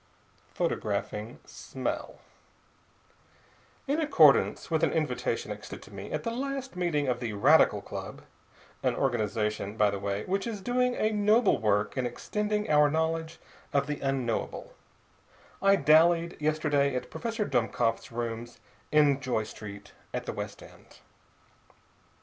PHOTOGRAPHING 0.55 1.37
SMELL 1.45 2.17
In 3.87 3.99
accordance 4.01 4.71
with 4.71 4.83
an 4.83 4.91
invitation 4.91 5.51
extended 5.51 5.83
to 5.83 5.93
me 5.93 6.11
at 6.11 6.23
the 6.23 6.31
last 6.31 6.75
meeting 6.75 7.07
of 7.07 7.19
the 7.19 7.33
Radical 7.33 7.83
Club 7.83 8.23
an 8.81 8.95
organization, 8.95 9.77
by 9.77 9.91
the 9.91 9.99
way, 9.99 10.25
which 10.25 10.47
is 10.47 10.59
doing 10.59 10.95
a 10.95 11.11
noble 11.11 11.59
work 11.59 11.95
in 11.97 12.07
extending 12.07 12.67
our 12.67 12.89
knowledge 12.89 13.37
of 13.73 13.85
the 13.85 13.99
Unknowable 14.01 14.73
I 15.61 15.75
dallied 15.75 16.35
yesterday 16.41 16.95
at 16.95 17.11
Professor 17.11 17.45
Dummkopf's 17.45 18.11
rooms 18.11 18.59
in 18.91 19.19
Joy 19.21 19.43
Street, 19.43 19.91
at 20.15 20.25
the 20.25 20.33
West 20.33 20.63
End. 20.63 21.01